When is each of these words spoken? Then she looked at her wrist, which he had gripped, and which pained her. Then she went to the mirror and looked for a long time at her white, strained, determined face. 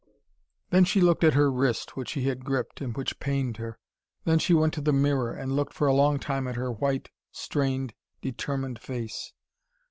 Then 0.71 0.83
she 0.83 0.99
looked 0.99 1.23
at 1.23 1.35
her 1.35 1.51
wrist, 1.51 1.95
which 1.95 2.13
he 2.13 2.27
had 2.27 2.43
gripped, 2.43 2.81
and 2.81 2.97
which 2.97 3.19
pained 3.19 3.57
her. 3.57 3.77
Then 4.23 4.39
she 4.39 4.51
went 4.55 4.73
to 4.73 4.81
the 4.81 4.91
mirror 4.91 5.31
and 5.31 5.51
looked 5.55 5.73
for 5.75 5.85
a 5.85 5.93
long 5.93 6.17
time 6.17 6.47
at 6.47 6.55
her 6.55 6.71
white, 6.71 7.11
strained, 7.31 7.93
determined 8.19 8.79
face. 8.81 9.31